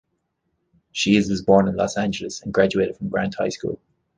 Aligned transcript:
Shields 0.93 1.29
was 1.29 1.43
born 1.43 1.67
in 1.67 1.75
Los 1.75 1.95
Angeles 1.95 2.41
and 2.41 2.51
graduated 2.51 2.97
from 2.97 3.09
Grant 3.09 3.35
High 3.35 3.49
School. 3.49 3.79